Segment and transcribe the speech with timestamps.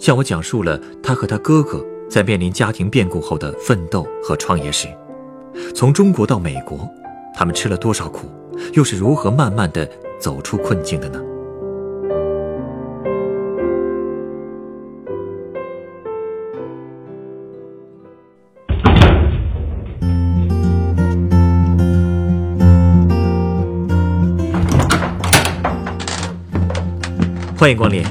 [0.00, 4.88] 向我讲述了他和他哥哥在面临家庭变故后的奋斗和创业史。
[5.74, 6.88] 从中国到美国，
[7.36, 8.26] 他们吃了多少苦，
[8.72, 9.86] 又是如何慢慢的
[10.18, 11.20] 走出困境的呢？
[27.58, 28.02] 欢迎光临。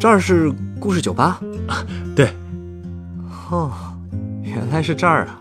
[0.00, 1.38] 这儿是故事酒吧
[2.16, 2.30] 对，
[3.50, 3.70] 哦，
[4.42, 5.38] 原来是这儿啊！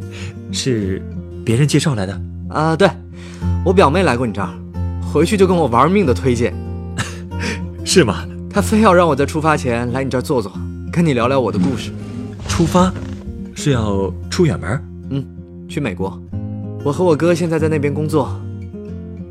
[0.52, 1.02] 是
[1.44, 2.20] 别人介绍来的。
[2.50, 2.88] 啊，对，
[3.64, 4.50] 我表妹来过你这儿，
[5.10, 6.52] 回去就跟我玩命的推荐，
[7.84, 8.26] 是吗？
[8.50, 10.52] 她非要让我在出发前来你这儿坐坐，
[10.92, 11.90] 跟你聊聊我的故事。
[12.46, 12.92] 出发
[13.54, 14.84] 是要出远门？
[15.08, 15.24] 嗯，
[15.66, 16.20] 去美国，
[16.84, 18.38] 我和我哥现在在那边工作，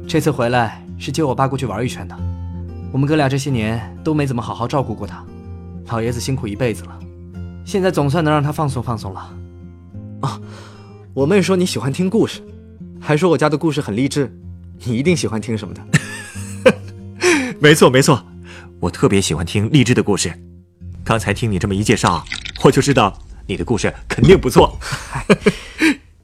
[0.08, 2.16] 这次回来是接我爸过去玩一圈的。
[2.92, 5.24] 我们哥俩这些年都没怎么好好照顾过他，
[5.88, 7.00] 老爷子辛苦一辈子了，
[7.66, 9.38] 现在总算能让他放松放松了。
[10.22, 10.42] 哦，
[11.14, 12.42] 我妹说你喜欢听故事，
[13.00, 14.34] 还说我家的故事很励志，
[14.86, 15.86] 你一定喜欢听什么的。
[17.60, 18.26] 没错没错，
[18.80, 20.34] 我特别喜欢听励志的故事。
[21.04, 22.24] 刚才听你这么一介绍，
[22.64, 24.80] 我就知道你的故事肯定不错。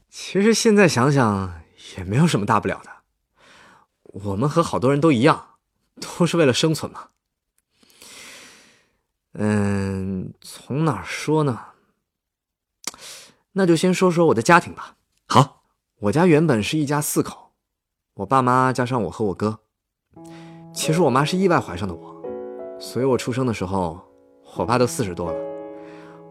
[0.08, 1.52] 其实现在想想
[1.98, 2.90] 也没有什么大不了的，
[4.04, 5.44] 我们和好多人都一样。
[6.00, 7.00] 都是为了生存嘛。
[9.34, 11.60] 嗯，从哪儿说呢？
[13.52, 14.96] 那就先说说我的家庭吧。
[15.26, 15.62] 好，
[16.00, 17.50] 我家原本是一家四口，
[18.14, 19.60] 我爸妈加上我和我哥。
[20.72, 22.22] 其实我妈是意外怀上的我，
[22.80, 24.00] 所以我出生的时候，
[24.56, 25.38] 我爸都四十多了，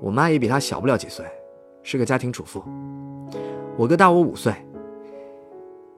[0.01, 1.25] 我妈也比他小不了几岁，
[1.83, 2.63] 是个家庭主妇。
[3.77, 4.53] 我哥大我五岁。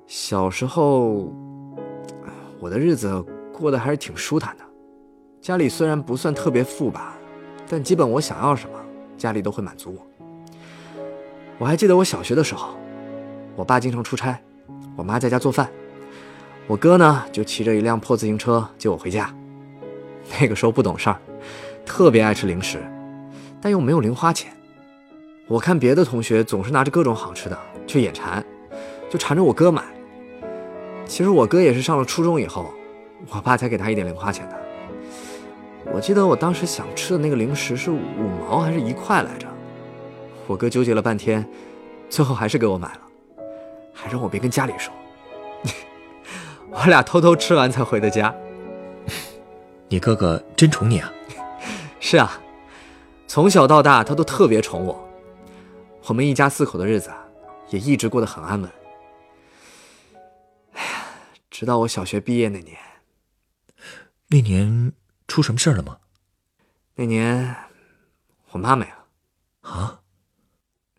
[0.05, 1.31] 小时候，
[2.59, 3.25] 我的日子。
[3.51, 4.63] 过得还是挺舒坦的，
[5.41, 7.15] 家里虽然不算特别富吧，
[7.67, 8.77] 但基本我想要什么，
[9.17, 10.05] 家里都会满足我。
[11.57, 12.75] 我还记得我小学的时候，
[13.55, 14.39] 我爸经常出差，
[14.97, 15.69] 我妈在家做饭，
[16.67, 19.33] 我哥呢就骑着一辆破自行车接我回家。
[20.39, 21.19] 那个时候不懂事儿，
[21.85, 22.77] 特别爱吃零食，
[23.61, 24.51] 但又没有零花钱。
[25.47, 27.57] 我看别的同学总是拿着各种好吃的，
[27.87, 28.45] 却眼馋，
[29.09, 29.83] 就缠着我哥买。
[31.05, 32.69] 其实我哥也是上了初中以后。
[33.29, 34.58] 我爸才给他一点零花钱的。
[35.85, 37.99] 我记得我当时想吃的那个零食是五
[38.47, 39.47] 毛还是一块来着？
[40.47, 41.47] 我哥纠结了半天，
[42.09, 43.01] 最后还是给我买了，
[43.93, 44.93] 还让我别跟家里说。
[46.71, 48.33] 我俩偷偷吃完才回的家。
[49.89, 51.11] 你哥哥真宠你啊？
[51.99, 52.41] 是啊，
[53.27, 55.09] 从小到大他都特别宠我。
[56.05, 57.11] 我们一家四口的日子
[57.69, 58.71] 也一直过得很安稳。
[60.73, 60.91] 哎呀，
[61.51, 62.77] 直到我小学毕业那年。
[64.29, 64.93] 那年
[65.29, 65.97] 出什么事儿了吗？
[66.95, 67.55] 那年
[68.51, 69.05] 我妈没了，
[69.61, 70.01] 啊，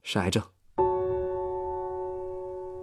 [0.03, 0.41] 是癌症。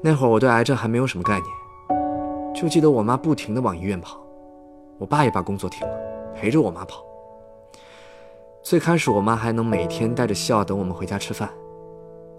[0.04, 4.20] 那会儿我对癌症还没有什么概念，就记得我妈不停的往医院跑，
[5.00, 7.02] 我爸也把工作停了，陪着我妈跑。
[8.62, 11.50] 最开始我妈还能每天带着笑等我们回家吃饭，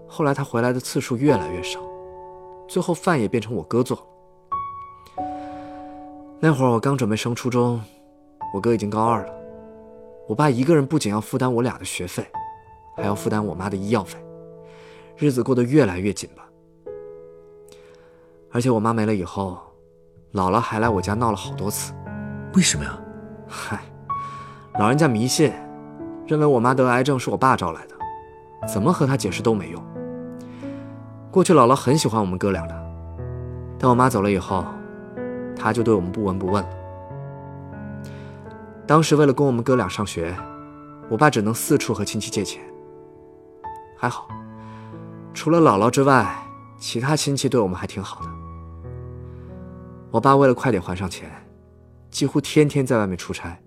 [0.07, 1.79] 后来她回来的次数越来越少，
[2.67, 5.25] 最后饭也变成我哥做了。
[6.39, 7.81] 那会儿我刚准备升初中。
[8.53, 9.33] 我哥已经高二了，
[10.27, 12.25] 我爸一个人不仅要负担我俩的学费，
[12.95, 14.17] 还要负担我妈的医药费，
[15.17, 16.45] 日子过得越来越紧吧。
[18.51, 19.59] 而且我妈没了以后，
[20.33, 21.93] 姥姥还来我家闹了好多次。
[22.55, 22.99] 为什么呀？
[23.47, 23.79] 嗨，
[24.79, 25.53] 老人家迷信，
[26.25, 27.95] 认为我妈得癌症是我爸招来的，
[28.67, 29.83] 怎么和他解释都没用。
[31.29, 32.75] 过去姥姥很喜欢我们哥俩的，
[33.77, 34.65] 但我妈走了以后，
[35.55, 36.69] 她就对我们不闻不问了。
[38.89, 40.35] 当时为了供我们哥俩上学，
[41.11, 42.59] 我爸只能四处和亲戚借钱。
[43.95, 44.27] 还好，
[45.31, 46.35] 除了姥姥之外，
[46.79, 48.31] 其他亲戚对我们还挺好的。
[50.09, 51.29] 我爸为了快点还上钱，
[52.09, 53.61] 几乎天天在外面出差。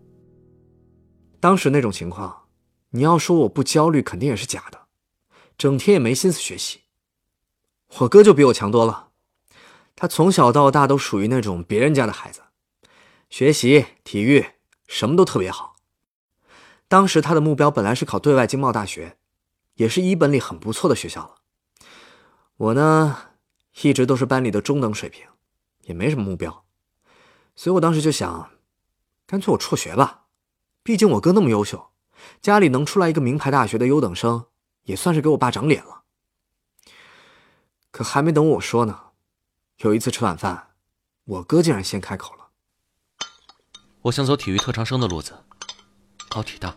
[1.38, 2.48] 当时那种情况，
[2.90, 4.88] 你要说我不焦虑，肯定也是假的。
[5.56, 6.80] 整天也没心思学习。
[7.98, 9.10] 我哥就比我强多了，
[9.94, 12.40] 他从小到大都属于那种别人家的孩子，
[13.30, 14.44] 学习、体育。
[14.94, 15.76] 什么都特别好，
[16.86, 19.16] 当时他的目标本来是考对外经贸大学，
[19.76, 21.36] 也是一本里很不错的学校了。
[22.58, 23.30] 我呢，
[23.80, 25.26] 一直都是班里的中等水平，
[25.84, 26.66] 也没什么目标，
[27.56, 28.50] 所以我当时就想，
[29.26, 30.24] 干脆我辍学吧。
[30.82, 31.88] 毕竟我哥那么优秀，
[32.42, 34.44] 家里能出来一个名牌大学的优等生，
[34.82, 36.02] 也算是给我爸长脸了。
[37.90, 39.00] 可还没等我说呢，
[39.78, 40.74] 有一次吃晚饭，
[41.24, 42.41] 我哥竟然先开口了。
[44.02, 45.32] 我想走体育特长生的路子，
[46.28, 46.74] 考体大。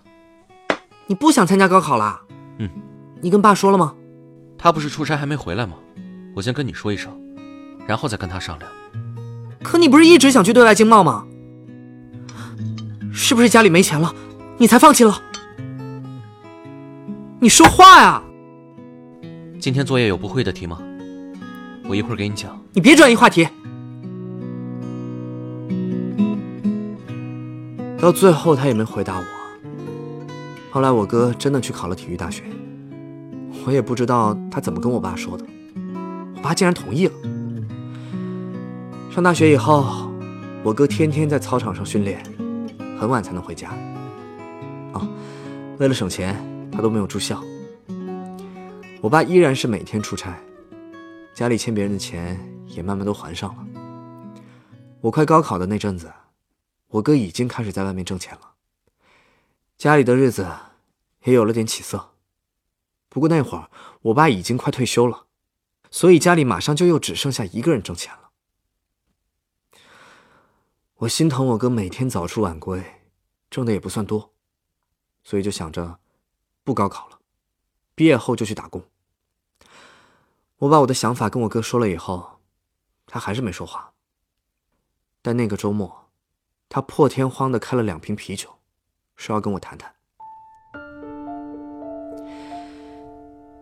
[1.07, 2.21] 你不想参加高考啦？
[2.59, 2.69] 嗯。
[3.19, 3.95] 你跟爸说了吗？
[4.59, 5.75] 他不是出差还没回来吗？
[6.35, 7.11] 我先跟你说一声，
[7.87, 8.71] 然后再跟他商量。
[9.63, 11.25] 可你不是一直想去对外经贸吗？
[13.11, 14.13] 是不是家里没钱了，
[14.59, 15.19] 你才放弃了？
[17.39, 18.21] 你说话呀！
[19.59, 20.77] 今天作业有不会的题吗？
[21.87, 22.55] 我一会儿给你讲。
[22.73, 23.47] 你别转移话题。
[27.97, 29.25] 到最后他也没回答我。
[30.69, 32.43] 后来我哥真的去考了体育大学，
[33.65, 35.45] 我也不知道他怎么跟我爸说的，
[36.35, 37.13] 我爸竟然同意了。
[39.09, 40.11] 上大学以后，
[40.61, 42.21] 我哥天天在操场上训练，
[42.99, 43.71] 很晚才能回家。
[44.91, 45.07] 哦，
[45.79, 46.37] 为了省钱，
[46.71, 47.41] 他都没有住校。
[49.01, 50.35] 我爸依然是每天出差，
[51.33, 52.37] 家里欠别人的钱
[52.67, 53.65] 也慢慢都还上了。
[54.99, 56.11] 我快高考的那阵子。
[56.87, 58.53] 我哥已经开始在外面挣钱了，
[59.77, 60.47] 家里的日子
[61.23, 62.13] 也有了点起色。
[63.09, 63.69] 不过那会儿
[64.03, 65.25] 我爸已经快退休了，
[65.89, 68.31] 所以家里马上就又只剩下一个人挣钱了。
[70.95, 73.01] 我心疼我哥每天早出晚归，
[73.49, 74.33] 挣的也不算多，
[75.23, 75.99] 所以就想着
[76.63, 77.19] 不高考了，
[77.93, 78.85] 毕业后就去打工。
[80.57, 82.39] 我把我的想法跟我哥说了以后，
[83.05, 83.93] 他还是没说话。
[85.21, 86.04] 但那个周末。
[86.67, 88.49] 他破天荒的开了两瓶啤酒，
[89.15, 89.93] 说要跟我谈谈。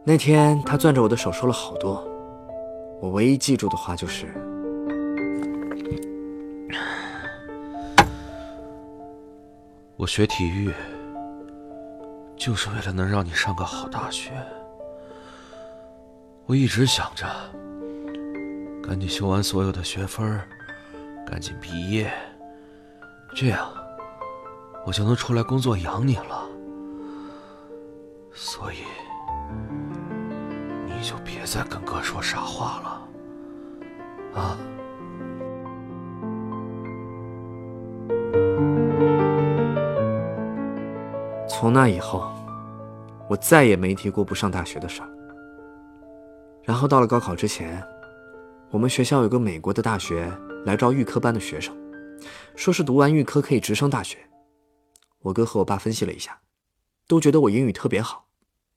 [0.06, 2.06] 那天他攥着我的手说了好多，
[3.00, 4.28] 我唯一记住的话就是
[9.96, 10.74] ：“我学体育
[12.36, 14.32] 就是为了能让你上个好大学。
[16.46, 17.26] 我一直想着
[18.82, 20.38] 赶紧修完所有的学分，
[21.26, 22.12] 赶紧毕业。”
[23.36, 23.68] 这样，
[24.86, 26.48] 我就能出来工作养你了。
[28.32, 28.78] 所以，
[30.86, 34.58] 你就别再跟哥说傻话了，啊！
[41.50, 42.32] 从那以后，
[43.28, 45.10] 我再也没提过不上大学的事儿。
[46.64, 47.84] 然后到了高考之前，
[48.70, 50.32] 我们学校有个美国的大学
[50.66, 51.76] 来招预科班的学生。
[52.56, 54.30] 说是读完预科可以直升大学，
[55.20, 56.42] 我哥和我爸分析了一下，
[57.08, 58.28] 都觉得我英语特别好，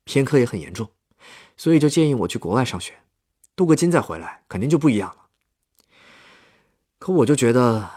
[0.04, 0.90] 偏科也很严重，
[1.56, 2.94] 所以就建议我去国外上学，
[3.54, 5.26] 镀个金再回来，肯定就不一样了。
[6.98, 7.88] 可我就觉得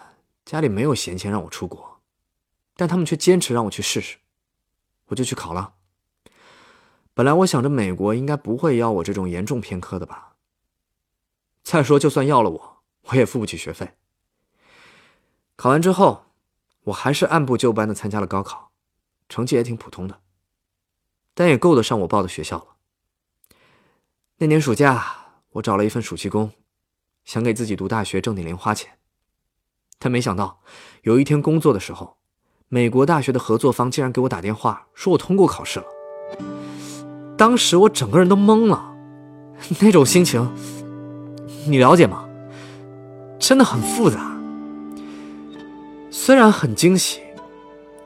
[0.46, 2.02] 家里没有闲钱让我出国，
[2.76, 4.18] 但他们却坚持让我去试试，
[5.08, 5.74] 我就去考了。
[7.14, 10.36] 本来我想着美国应该不会要我这种严重偏科的吧，
[11.64, 13.92] 再说就算要了我，我也付不起学费。
[15.60, 16.24] 考完之后，
[16.84, 18.72] 我还是按部就班的参加了高考，
[19.28, 20.22] 成绩也挺普通的，
[21.34, 22.66] 但也够得上我报的学校了。
[24.38, 26.52] 那年暑假，我找了一份暑期工，
[27.26, 29.00] 想给自己读大学挣点零花钱。
[29.98, 30.62] 但没想到，
[31.02, 32.16] 有一天工作的时候，
[32.70, 35.86] 美国大学的合作方竟然给我打电话，说我通过考试了。
[37.38, 38.96] 当时我整个人都懵了，
[39.82, 40.50] 那种心情，
[41.68, 42.30] 你了解吗？
[43.38, 44.39] 真的很复杂。
[46.12, 47.22] 虽然很惊喜，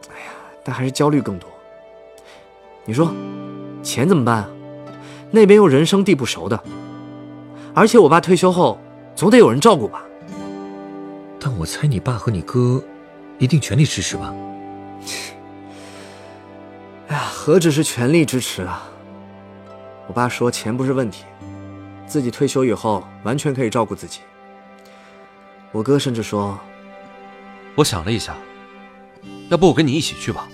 [0.09, 0.31] 哎呀，
[0.63, 1.49] 但还是焦虑更多。
[2.85, 3.13] 你说，
[3.81, 4.49] 钱怎么办啊？
[5.31, 6.61] 那边又人生地不熟的，
[7.73, 8.77] 而且我爸退休后
[9.15, 10.03] 总得有人照顾吧？
[11.39, 12.83] 但我猜你爸和你哥
[13.39, 14.33] 一定全力支持吧？
[17.07, 18.83] 哎呀，何止是全力支持啊！
[20.07, 21.23] 我爸说钱不是问题，
[22.05, 24.19] 自己退休以后完全可以照顾自己。
[25.71, 26.59] 我哥甚至说。
[27.75, 28.35] 我想了一下，
[29.49, 30.47] 要不我跟你一起去吧？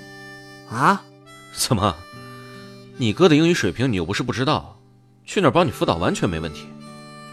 [0.71, 1.03] 啊？
[1.53, 1.95] 怎么？
[2.97, 4.79] 你哥的英语水平你又不是不知道，
[5.25, 6.67] 去那儿帮你辅导完全没问题，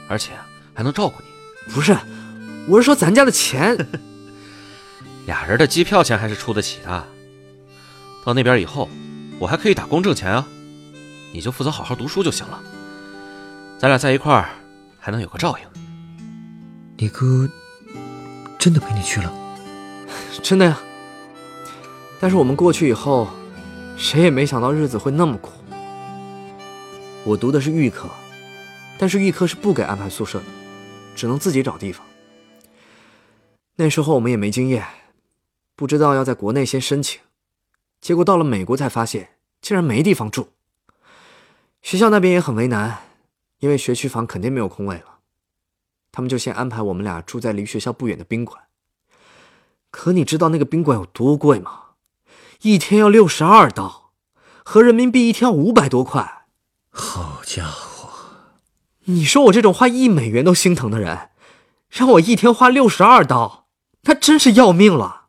[0.08, 0.32] 而且
[0.74, 1.72] 还能照顾你。
[1.72, 1.96] 不是，
[2.68, 3.76] 我是说咱家的钱，
[5.26, 7.06] 俩人的机票钱还是出得起的。
[8.24, 8.88] 到那边以后，
[9.38, 10.46] 我还可以打工挣钱啊，
[11.32, 12.62] 你就负责好好读书就行了。
[13.78, 14.48] 咱俩在一块儿
[14.98, 15.82] 还能有个照应。
[16.96, 17.48] 你哥
[18.58, 19.32] 真的陪你去了？
[20.42, 20.80] 真的呀，
[22.20, 23.28] 但是我们过去以后，
[23.96, 25.52] 谁也没想到日子会那么苦。
[27.24, 28.08] 我读的是预科，
[28.98, 30.44] 但是预科是不给安排宿舍的，
[31.16, 32.06] 只能自己找地方。
[33.74, 34.86] 那时候我们也没经验，
[35.74, 37.20] 不知道要在国内先申请，
[38.00, 40.50] 结果到了美国才发现竟然没地方住。
[41.82, 42.98] 学校那边也很为难，
[43.58, 45.18] 因为学区房肯定没有空位了，
[46.12, 48.65] 他们就先安排我们俩住在离学校不远的宾馆。
[49.96, 51.84] 可你知道那个宾馆有多贵吗？
[52.60, 54.10] 一天要六十二刀，
[54.62, 56.44] 合人民币一天要五百多块。
[56.90, 58.10] 好家伙！
[59.04, 61.30] 你说我这种花一美元都心疼的人，
[61.88, 63.68] 让我一天花六十二刀，
[64.02, 65.28] 那真是要命了。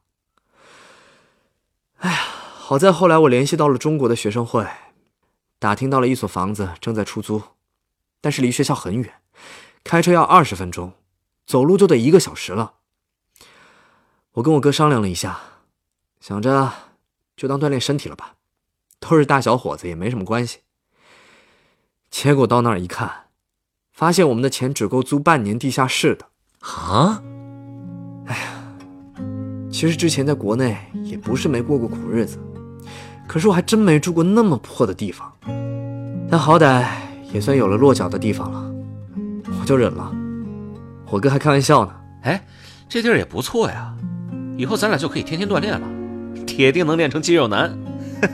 [1.99, 2.19] 哎呀，
[2.57, 4.67] 好在后来我联系到了中国的学生会，
[5.59, 7.41] 打听到了一所房子正在出租，
[8.19, 9.13] 但是离学校很远，
[9.85, 10.91] 开车要二十分钟，
[11.45, 12.73] 走路就得一个小时了。
[14.37, 15.39] 我跟我哥商量了一下，
[16.19, 16.71] 想着
[17.35, 18.35] 就当锻炼身体了吧，
[18.99, 20.59] 都是大小伙子，也没什么关系。
[22.11, 23.11] 结果到那儿一看，
[23.91, 26.27] 发现我们的钱只够租半年地下室的。
[26.59, 27.19] 啊！
[28.27, 28.43] 哎呀，
[29.71, 32.37] 其实之前在国内也不是没过过苦日子，
[33.27, 35.35] 可是我还真没住过那么破的地方。
[36.29, 36.85] 但好歹
[37.33, 38.71] 也算有了落脚的地方了，
[39.59, 40.13] 我就忍了。
[41.09, 42.47] 我哥还开玩笑呢，哎，
[42.87, 43.95] 这地儿也不错呀，
[44.57, 45.87] 以后咱俩就可以天天锻炼了，
[46.47, 47.77] 铁定能练成肌肉男。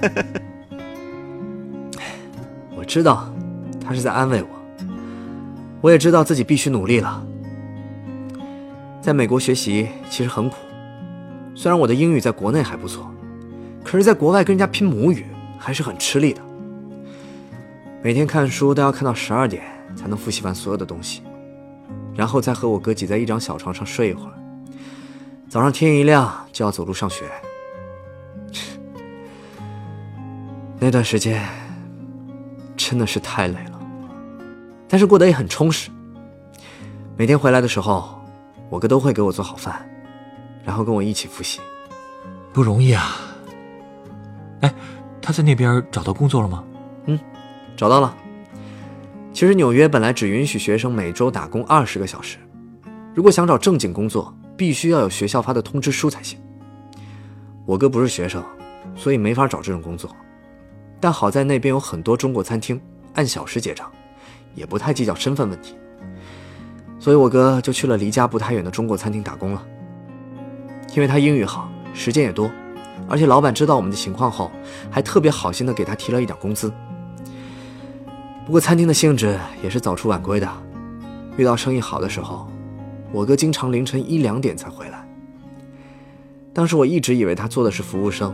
[2.76, 3.30] 我知道
[3.86, 4.48] 他是在安慰我，
[5.82, 7.22] 我也知道自己必须努力了。
[9.02, 10.56] 在美国学习其实很苦，
[11.54, 13.14] 虽然我的英语在国内还不错，
[13.84, 15.26] 可是在国外跟人家拼母语
[15.60, 16.42] 还是很吃力的。
[18.02, 19.62] 每天看书都要看到十二点
[19.94, 21.22] 才能复习完所有的东西，
[22.16, 24.34] 然后再和我哥挤在一张小床上睡一会儿。
[25.54, 27.26] 早上天一亮就要走路上学，
[30.80, 31.48] 那段时间
[32.76, 33.80] 真的是太累了，
[34.90, 35.92] 但是过得也很充实。
[37.16, 38.20] 每天回来的时候，
[38.72, 39.88] 我哥都会给我做好饭，
[40.66, 41.62] 然后跟我一起复习。
[42.52, 43.12] 不容易啊！
[44.62, 44.74] 哎，
[45.22, 46.64] 他在那边找到工作了吗？
[47.06, 47.20] 嗯
[47.78, 48.18] 找到了。
[49.32, 52.40] 其实纽约本来只允许学生每周打工二十个小时，
[53.14, 56.40] 如果想找正经工作，必须要有学校发的通知书才行。
[57.66, 58.44] 我哥不是学生，
[58.96, 60.10] 所以没法找这种工作。
[61.00, 62.80] 但好在那边有很多中国餐厅，
[63.14, 63.92] 按小时结账，
[64.56, 65.76] 也不太计较身份问题。
[67.00, 69.66] 所以我哥就去了离家不太远的中国餐厅打工了。
[70.96, 72.50] 因为他英语好，时间也多，
[73.10, 74.52] 而且老板知道我们的情况后，
[74.92, 76.72] 还特别好心的给他提了一点工资。
[78.46, 80.50] 不过餐厅的性质也是早出晚归的，
[81.36, 82.48] 遇到生意好的时候，
[83.14, 85.08] 我哥经常凌晨一两点才回来。
[86.52, 88.34] 当时我一直以为他做的是服务生，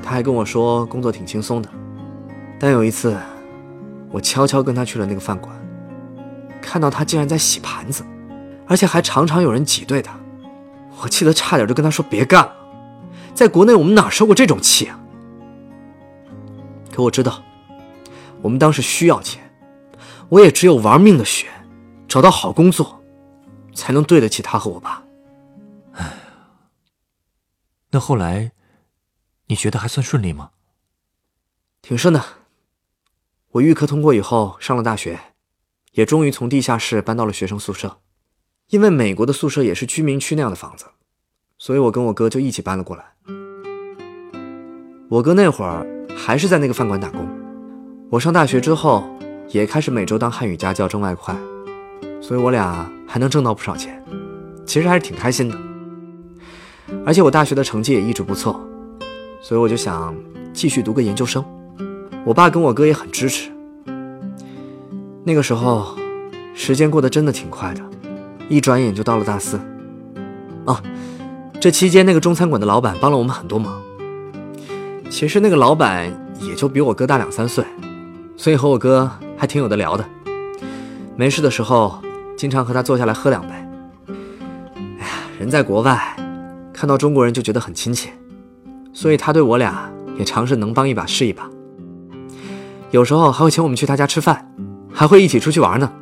[0.00, 1.68] 他还跟我说工作挺轻松的。
[2.60, 3.16] 但有一次，
[4.10, 5.52] 我悄悄跟他去了那个饭馆，
[6.62, 8.04] 看到他竟然在洗盘子，
[8.68, 10.16] 而且还常常有人挤兑他，
[11.02, 12.52] 我气得差点就跟他说别干了。
[13.34, 14.98] 在国内我们哪受过这种气啊？
[16.94, 17.42] 可我知道。
[18.42, 19.42] 我们当时需要钱，
[20.28, 21.48] 我也只有玩命的学，
[22.06, 22.97] 找到好工作，
[23.78, 25.04] 才能对得起他和我爸。
[25.92, 26.04] 哎
[27.90, 28.50] 那后来，
[29.46, 30.50] 你觉得还算顺利吗？
[31.80, 32.22] 挺顺的。
[33.52, 35.18] 我预科通过以后，上了大学，
[35.92, 38.00] 也终于从地下室搬到了学生宿舍。
[38.70, 40.86] 因为美国的宿舍也是居民区那样的房子，
[41.56, 43.04] 所以我跟我哥就一起搬了过来。
[45.08, 47.26] 我哥那会儿还是在那个饭馆打工。
[48.10, 49.08] 我上大学之后，
[49.48, 51.34] 也开始每周当汉语家教挣外快，
[52.20, 54.02] 所以我俩还能挣到不少钱，
[54.66, 55.56] 其实还是挺开心的。
[57.04, 58.60] 而且我大学的成绩也一直不错，
[59.40, 60.14] 所以我就想
[60.52, 61.44] 继续读个研究生。
[62.24, 63.50] 我爸跟我哥也很支持。
[65.24, 65.96] 那个时候，
[66.54, 67.80] 时间过得真的挺快的，
[68.48, 69.58] 一转眼就到了大四。
[70.64, 70.82] 啊，
[71.60, 73.80] 这期间那个中餐馆的老板帮了我们很多忙。
[75.10, 77.64] 其实那个老板也就比我哥大两三岁。
[78.36, 80.04] 所以和我哥还挺有的聊的，
[81.16, 82.00] 没事的时候
[82.38, 83.48] 经常和他坐下来喝两杯。
[85.00, 85.08] 哎呀，
[85.40, 86.16] 人在国外，
[86.72, 88.10] 看到中国人就觉得很亲切，
[88.92, 91.50] 所以他对我俩也尝试能帮一把是一把。
[92.92, 94.54] 有时候还会请我们去他家吃饭，
[94.94, 95.92] 还会一起出去玩呢。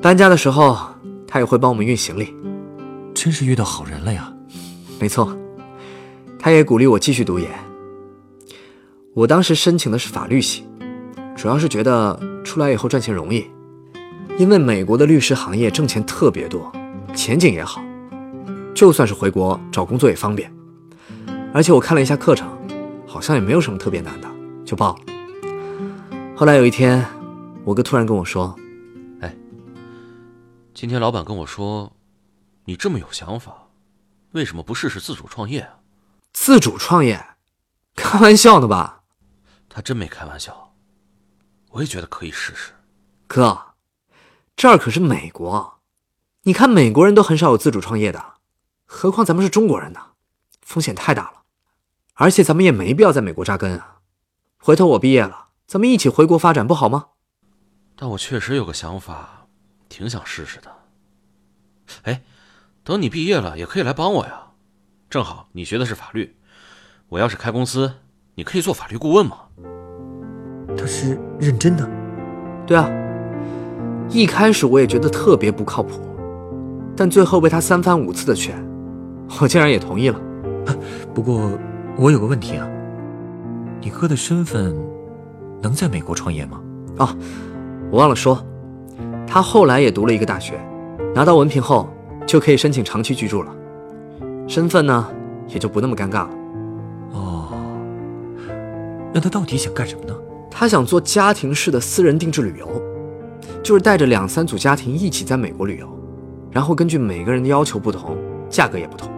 [0.00, 0.78] 搬家的时候，
[1.26, 2.32] 他也会帮我们运行李。
[3.12, 4.32] 真是遇到好人了呀！
[5.00, 5.36] 没错，
[6.38, 7.50] 他也鼓励我继续读研。
[9.12, 10.64] 我当时申请的是法律系，
[11.36, 13.44] 主要是觉得出来以后赚钱容易，
[14.38, 16.72] 因为美国的律师行业挣钱特别多，
[17.12, 17.82] 前景也好，
[18.72, 20.48] 就算是回国找工作也方便。
[21.52, 22.48] 而且我看了一下课程，
[23.04, 24.28] 好像也没有什么特别难的，
[24.64, 25.00] 就报了。
[26.36, 27.04] 后来有一天，
[27.64, 28.54] 我哥突然跟我说
[29.20, 29.34] ：“哎
[30.72, 31.92] 今天老板跟我说，
[32.64, 33.66] 你这么有想法，
[34.30, 35.80] 为什么不试试自主创业啊？
[36.32, 37.20] 自主创业，
[37.96, 39.02] 开玩笑呢吧？
[39.68, 40.74] 他真没开玩笑，
[41.70, 42.70] 我也觉得可以试试。
[43.26, 43.58] 哥，
[44.58, 45.78] 这儿可是美国，
[46.42, 48.34] 你看美国人都很少有自主创业的，
[48.86, 50.00] 何况咱们是中国人呢，
[50.62, 51.42] 风险太大了。
[52.14, 54.00] 而且咱们也没必要在美国扎根啊。
[54.56, 57.10] 回头我毕业了，咱们一起回国发展不好吗？
[57.94, 59.46] 但我确实有个想法，
[59.88, 60.76] 挺想试试的。
[62.02, 62.24] 哎，
[62.82, 64.48] 等你毕业了，也可以来帮我呀。
[65.08, 66.36] 正好你学的是法律，
[67.10, 67.94] 我要是开公司，
[68.34, 69.42] 你可以做法律顾问嘛。
[70.76, 71.88] 他是认真的。
[72.66, 72.90] 对啊，
[74.10, 76.00] 一开始我也觉得特别不靠谱，
[76.96, 78.56] 但最后被他三番五次的劝，
[79.40, 80.18] 我竟然也同意了。
[81.14, 81.50] 不过
[81.96, 82.66] 我有个问题啊，
[83.80, 84.74] 你哥的身份
[85.60, 86.60] 能在美国创业吗？
[86.98, 87.08] 哦，
[87.90, 88.42] 我忘了说，
[89.26, 90.58] 他后来也读了一个大学，
[91.14, 91.88] 拿到文凭后
[92.26, 93.54] 就可以申请长期居住了，
[94.46, 95.06] 身份呢
[95.48, 96.30] 也就不那么尴尬了。
[97.12, 97.48] 哦，
[99.12, 100.14] 那他到底想干什么呢？
[100.50, 102.66] 他想做家庭式的私人定制旅游，
[103.68, 105.86] 就是带着两三组家庭一起在美国旅游，
[106.50, 108.16] 然后根据每个人的要求不同，
[108.48, 109.10] 价格也不同。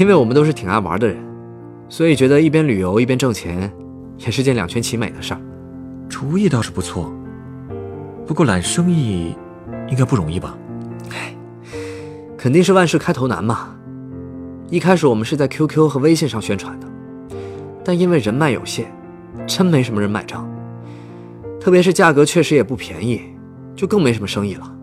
[0.00, 1.18] 因为我们都是挺爱玩的人，
[1.86, 3.70] 所以觉得一边旅游一边挣钱，
[4.16, 5.40] 也是件两全其美的事儿。
[6.08, 7.12] 主意倒是不错，
[8.26, 9.36] 不过揽生意
[9.90, 10.56] 应该不容易吧？
[11.10, 11.36] 哎
[12.38, 13.76] 肯定是万事开头难嘛。
[14.70, 16.86] 一开始我们是在 QQ 和微信上宣传的，
[17.84, 18.90] 但因为人脉有限，
[19.46, 20.48] 真没什么人买账。
[21.60, 23.20] 特别是价格确实也不便宜，
[23.78, 24.74] 就更没什么生意了。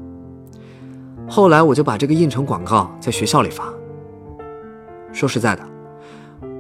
[1.28, 3.66] 后来我就把这个印成广告，在学校里发。
[5.12, 5.62] 说实在的，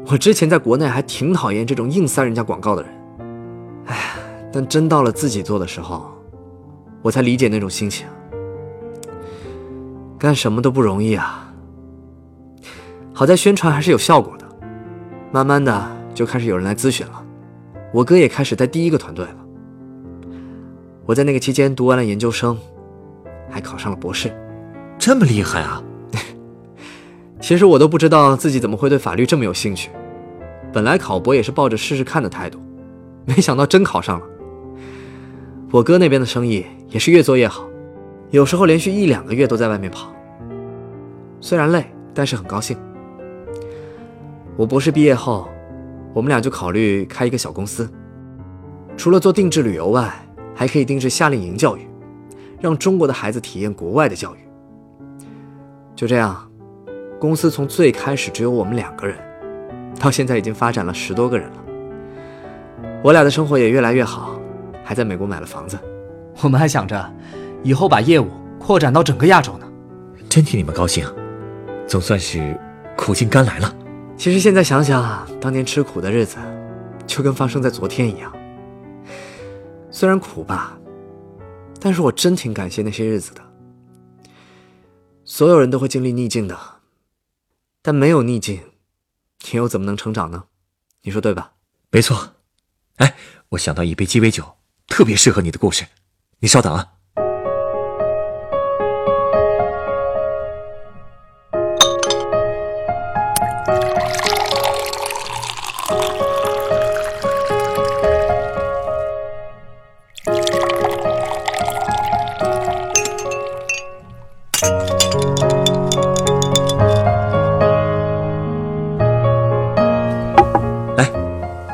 [0.05, 2.91] 我之前在国内还挺讨厌这种硬塞人家广告的人。
[3.85, 3.95] 哎，
[4.51, 6.11] 但真到了自己做的时候，
[7.01, 8.05] 我才理解那种心情。
[10.19, 11.49] 干什么都不容易啊。
[13.13, 14.45] 好在宣传还是有效果的，
[15.31, 17.23] 慢慢的就开始有人来咨询了，
[17.93, 19.44] 我哥也开始带第一个团队了。
[21.05, 22.57] 我在那个期间读完了研究生，
[23.49, 24.33] 还考上了博士。
[24.97, 25.83] 这么厉害啊！
[27.39, 29.91] 其实我都不知道自己怎么会对法律这么有兴趣，
[30.73, 32.59] 本来考博也是抱着试试看的态度，
[33.25, 34.25] 没想到真考上了。
[35.71, 37.67] 我哥那边的生意也是越做越好，
[38.31, 40.11] 有时候连续一两个月都在外面跑。
[41.39, 42.75] 虽然累，但是很高兴。
[44.57, 45.47] 我博士毕业后，
[46.13, 47.87] 我们俩就考虑开一个小公司，
[48.97, 50.24] 除了做定制旅游外，
[50.55, 51.87] 还可以定制夏令营教育，
[52.59, 54.39] 让中国的孩子体验国外的教育。
[55.95, 56.49] 就这样。
[57.17, 59.17] 公司从最开始只有我们两个人，
[59.97, 61.55] 到现在已经发展了十多个人了。
[63.01, 64.37] 我俩的生活也越来越好，
[64.83, 65.79] 还在美国买了房子。
[66.43, 67.13] 我们还想着
[67.63, 68.27] 以后把业务
[68.59, 69.65] 扩展到整个亚洲呢。
[70.29, 71.05] 真替你们高兴，
[71.87, 72.55] 总算是
[72.97, 73.73] 苦尽甘来了。
[74.17, 76.37] 其实现在想想，当年吃苦的日子，
[77.07, 78.31] 就跟发生在昨天一样。
[79.95, 80.77] 虽然苦吧，
[81.79, 83.41] 但是我真挺感谢那些日子的。
[85.23, 86.59] 所有人都会经历逆境的。
[87.81, 88.59] 但没有逆境，
[89.49, 90.47] 你又怎么能成长呢？
[91.03, 91.53] 你说对吧？
[91.91, 92.35] 没错。
[92.97, 93.15] 哎，
[93.47, 95.85] 我想到一杯鸡尾酒，特别适合你的故事。
[96.39, 96.94] 你稍等啊。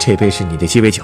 [0.03, 1.03] 这杯是你的鸡尾酒，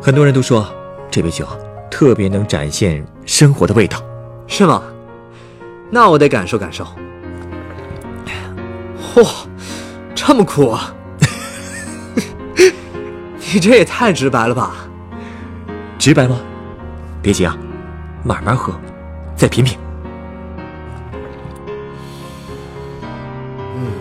[0.00, 0.64] 很多人都说
[1.10, 1.44] 这杯酒
[1.90, 4.00] 特别能展现生活的味道，
[4.46, 4.80] 是吗？
[5.90, 6.86] 那我得感受感受。
[9.12, 9.28] 嚯，
[10.14, 10.94] 这么苦啊！
[13.52, 14.76] 你这也太直白了吧？
[15.98, 16.38] 直白吗？
[17.20, 17.58] 别急啊，
[18.22, 18.72] 慢慢喝，
[19.34, 19.76] 再品品。
[23.58, 23.92] 嗯，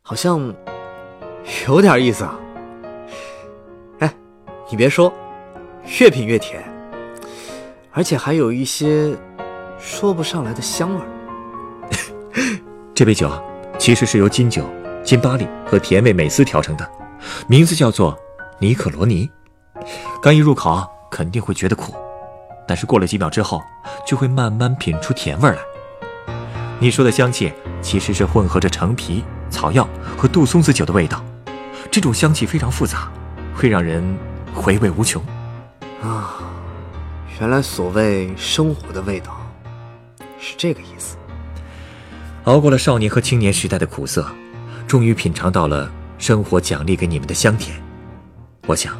[0.00, 0.54] 好像。
[1.68, 2.38] 有点意思啊！
[4.00, 4.14] 哎，
[4.68, 5.12] 你别说，
[6.00, 6.62] 越品越甜，
[7.92, 9.16] 而且还有一些
[9.78, 11.06] 说不上来的香味儿。
[12.92, 13.40] 这杯酒啊，
[13.78, 14.64] 其实是由金酒、
[15.04, 16.90] 金巴利和甜味美思调成的，
[17.46, 18.18] 名字叫做
[18.58, 19.30] 尼可罗尼。
[20.20, 21.94] 刚一入口，肯定会觉得苦，
[22.66, 23.62] 但是过了几秒之后，
[24.04, 25.58] 就会慢慢品出甜味来。
[26.80, 31.24] 你说的香气，其实是混合着橙皮、草药和杜松子酒的味道。
[31.92, 33.12] 这种香气非常复杂，
[33.54, 34.02] 会让人
[34.54, 35.22] 回味无穷。
[36.02, 36.38] 啊，
[37.38, 39.38] 原来所谓生活的味道
[40.40, 41.18] 是这个意思。
[42.44, 44.26] 熬过了少年和青年时代的苦涩，
[44.86, 47.76] 终于品尝到了生活奖励给你们的香甜。
[48.66, 48.96] 我想，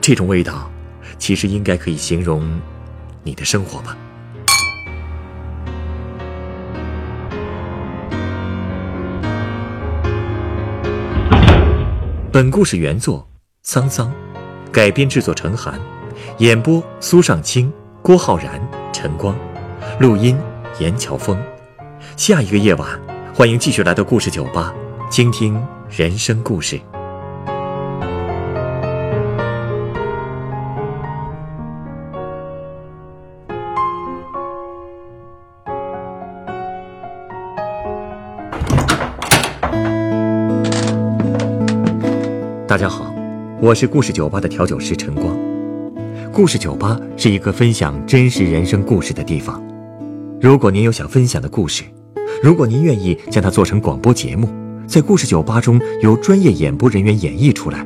[0.00, 0.70] 这种味道，
[1.18, 2.58] 其实应该可以形容
[3.22, 3.94] 你的生活吧。
[12.40, 13.28] 本故事原作
[13.64, 14.10] 桑桑，
[14.72, 15.78] 改编制作陈寒，
[16.38, 19.36] 演播苏尚清、郭浩然、陈光，
[19.98, 20.38] 录音
[20.78, 21.38] 严乔峰。
[22.16, 22.98] 下一个夜晚，
[23.34, 24.74] 欢迎继续来到故事酒吧，
[25.10, 26.80] 倾听人生故事。
[42.70, 43.12] 大家好，
[43.60, 45.36] 我是故事酒吧的调酒师陈光。
[46.32, 49.60] 故事酒吧是一个分享真实人生故事的地方。
[50.40, 51.82] 如果您有想分享的故事，
[52.40, 54.48] 如果您愿意将它做成广播节目，
[54.86, 57.84] 在故事酒吧中由专业演播人员演绎出来，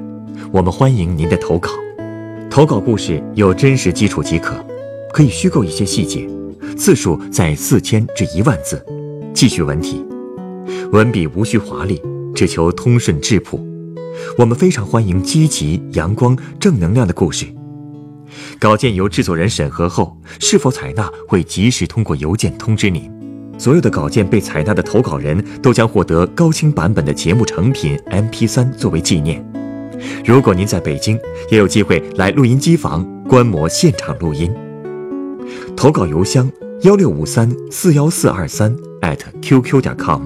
[0.53, 1.71] 我们欢迎您的投稿。
[2.51, 4.63] 投稿故事有真实基础即可，
[5.15, 6.29] 可以虚构一些细节，
[6.77, 8.85] 字数在四千至一万字，
[9.33, 10.05] 记叙文体，
[10.93, 12.03] 文笔无需华丽，
[12.35, 13.59] 只求通顺质朴。
[14.39, 17.47] 我们非常欢迎积极、阳光、正能量的故事。
[18.59, 23.11] 稿件由制作人审核后，是否采纳会及时通过邮件通知您。
[23.57, 29.45] 所有的稿件被采纳的投稿人都将获得高清版本的节目成品 MP3 作为纪念。
[30.25, 31.17] 如果您在北京，
[31.51, 34.53] 也有机会来录音机房观摩现场录音。
[35.77, 36.51] 投稿邮箱：
[36.83, 38.75] 幺六五三四幺四二三
[39.41, 40.23] @QQ 点 com。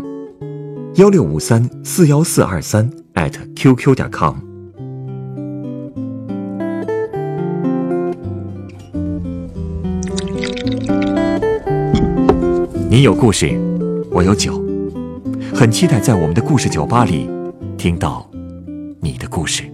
[0.94, 2.90] 幺六五三四幺四二三。
[3.18, 4.36] At qq 点 com。
[12.88, 13.58] 你有故事，
[14.10, 14.62] 我有酒，
[15.52, 17.28] 很期待在我们的故事酒吧里
[17.76, 18.28] 听到
[19.00, 19.64] 你的故事。